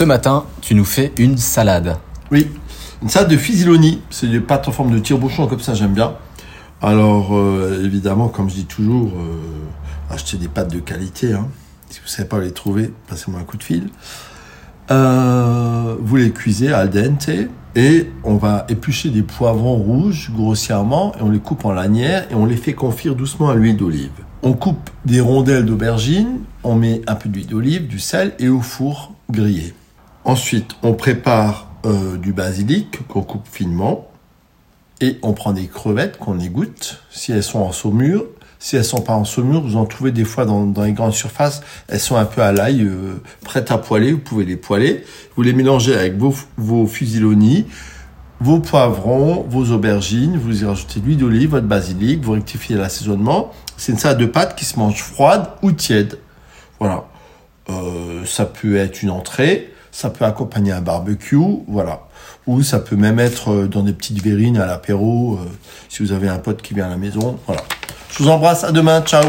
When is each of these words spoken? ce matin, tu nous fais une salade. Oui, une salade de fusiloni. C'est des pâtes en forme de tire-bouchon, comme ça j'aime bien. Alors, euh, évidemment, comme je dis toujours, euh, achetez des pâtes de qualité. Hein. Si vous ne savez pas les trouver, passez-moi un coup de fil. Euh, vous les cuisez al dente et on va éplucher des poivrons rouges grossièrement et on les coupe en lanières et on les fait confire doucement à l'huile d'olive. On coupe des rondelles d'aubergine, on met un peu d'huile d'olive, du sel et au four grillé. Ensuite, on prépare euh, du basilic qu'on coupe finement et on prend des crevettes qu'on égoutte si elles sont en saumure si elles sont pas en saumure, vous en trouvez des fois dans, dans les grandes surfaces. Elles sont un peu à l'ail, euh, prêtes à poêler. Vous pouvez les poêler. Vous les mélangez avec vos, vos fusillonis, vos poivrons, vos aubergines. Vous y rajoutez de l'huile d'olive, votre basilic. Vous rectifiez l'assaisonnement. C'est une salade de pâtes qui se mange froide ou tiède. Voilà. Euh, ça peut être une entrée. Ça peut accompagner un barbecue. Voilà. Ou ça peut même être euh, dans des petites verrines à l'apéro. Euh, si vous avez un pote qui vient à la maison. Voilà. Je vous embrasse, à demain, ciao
ce 0.00 0.04
matin, 0.06 0.46
tu 0.62 0.74
nous 0.74 0.86
fais 0.86 1.12
une 1.18 1.36
salade. 1.36 1.98
Oui, 2.32 2.48
une 3.02 3.10
salade 3.10 3.28
de 3.28 3.36
fusiloni. 3.36 4.00
C'est 4.08 4.28
des 4.28 4.40
pâtes 4.40 4.66
en 4.66 4.72
forme 4.72 4.92
de 4.92 4.98
tire-bouchon, 4.98 5.46
comme 5.46 5.60
ça 5.60 5.74
j'aime 5.74 5.92
bien. 5.92 6.14
Alors, 6.80 7.36
euh, 7.36 7.82
évidemment, 7.84 8.28
comme 8.28 8.48
je 8.48 8.54
dis 8.54 8.64
toujours, 8.64 9.08
euh, 9.08 10.14
achetez 10.14 10.38
des 10.38 10.48
pâtes 10.48 10.72
de 10.72 10.80
qualité. 10.80 11.34
Hein. 11.34 11.48
Si 11.90 11.98
vous 11.98 12.06
ne 12.06 12.10
savez 12.10 12.28
pas 12.30 12.40
les 12.40 12.52
trouver, 12.52 12.94
passez-moi 13.08 13.40
un 13.40 13.44
coup 13.44 13.58
de 13.58 13.62
fil. 13.62 13.90
Euh, 14.90 15.96
vous 16.00 16.16
les 16.16 16.30
cuisez 16.30 16.72
al 16.72 16.88
dente 16.88 17.28
et 17.76 18.10
on 18.24 18.36
va 18.36 18.64
éplucher 18.70 19.10
des 19.10 19.22
poivrons 19.22 19.76
rouges 19.76 20.30
grossièrement 20.34 21.12
et 21.16 21.22
on 21.22 21.28
les 21.28 21.40
coupe 21.40 21.66
en 21.66 21.72
lanières 21.72 22.26
et 22.30 22.34
on 22.34 22.46
les 22.46 22.56
fait 22.56 22.72
confire 22.72 23.14
doucement 23.14 23.50
à 23.50 23.54
l'huile 23.54 23.76
d'olive. 23.76 24.08
On 24.42 24.54
coupe 24.54 24.88
des 25.04 25.20
rondelles 25.20 25.66
d'aubergine, 25.66 26.38
on 26.64 26.74
met 26.74 27.02
un 27.06 27.16
peu 27.16 27.28
d'huile 27.28 27.48
d'olive, 27.48 27.86
du 27.86 27.98
sel 27.98 28.32
et 28.38 28.48
au 28.48 28.62
four 28.62 29.12
grillé. 29.30 29.74
Ensuite, 30.24 30.76
on 30.82 30.94
prépare 30.94 31.68
euh, 31.84 32.16
du 32.16 32.32
basilic 32.32 33.06
qu'on 33.08 33.22
coupe 33.22 33.46
finement 33.50 34.08
et 35.00 35.18
on 35.22 35.32
prend 35.32 35.52
des 35.52 35.66
crevettes 35.66 36.18
qu'on 36.18 36.38
égoutte 36.38 37.02
si 37.10 37.32
elles 37.32 37.42
sont 37.42 37.60
en 37.60 37.72
saumure 37.72 38.24
si 38.62 38.76
elles 38.76 38.84
sont 38.84 39.00
pas 39.00 39.14
en 39.14 39.24
saumure, 39.24 39.62
vous 39.62 39.76
en 39.76 39.86
trouvez 39.86 40.12
des 40.12 40.24
fois 40.24 40.44
dans, 40.44 40.66
dans 40.66 40.82
les 40.84 40.92
grandes 40.92 41.14
surfaces. 41.14 41.62
Elles 41.88 41.98
sont 41.98 42.16
un 42.16 42.26
peu 42.26 42.42
à 42.42 42.52
l'ail, 42.52 42.82
euh, 42.82 43.22
prêtes 43.42 43.70
à 43.70 43.78
poêler. 43.78 44.12
Vous 44.12 44.18
pouvez 44.18 44.44
les 44.44 44.56
poêler. 44.56 45.02
Vous 45.34 45.42
les 45.42 45.54
mélangez 45.54 45.96
avec 45.96 46.18
vos, 46.18 46.34
vos 46.58 46.86
fusillonis, 46.86 47.64
vos 48.38 48.58
poivrons, 48.58 49.46
vos 49.48 49.72
aubergines. 49.72 50.36
Vous 50.36 50.62
y 50.62 50.66
rajoutez 50.66 51.00
de 51.00 51.06
l'huile 51.06 51.16
d'olive, 51.16 51.50
votre 51.50 51.66
basilic. 51.66 52.22
Vous 52.22 52.32
rectifiez 52.32 52.76
l'assaisonnement. 52.76 53.50
C'est 53.78 53.92
une 53.92 53.98
salade 53.98 54.18
de 54.18 54.26
pâtes 54.26 54.54
qui 54.56 54.66
se 54.66 54.78
mange 54.78 55.02
froide 55.02 55.48
ou 55.62 55.72
tiède. 55.72 56.18
Voilà. 56.78 57.06
Euh, 57.70 58.26
ça 58.26 58.44
peut 58.44 58.76
être 58.76 59.02
une 59.02 59.10
entrée. 59.10 59.72
Ça 59.92 60.10
peut 60.10 60.24
accompagner 60.24 60.72
un 60.72 60.80
barbecue. 60.80 61.36
Voilà. 61.68 62.00
Ou 62.46 62.62
ça 62.62 62.78
peut 62.78 62.96
même 62.96 63.18
être 63.18 63.50
euh, 63.50 63.66
dans 63.66 63.82
des 63.82 63.92
petites 63.92 64.22
verrines 64.22 64.58
à 64.58 64.66
l'apéro. 64.66 65.34
Euh, 65.34 65.48
si 65.88 66.02
vous 66.02 66.12
avez 66.12 66.28
un 66.28 66.38
pote 66.38 66.62
qui 66.62 66.74
vient 66.74 66.86
à 66.86 66.90
la 66.90 66.96
maison. 66.96 67.38
Voilà. 67.46 67.62
Je 68.10 68.22
vous 68.22 68.28
embrasse, 68.28 68.64
à 68.64 68.72
demain, 68.72 69.02
ciao 69.02 69.24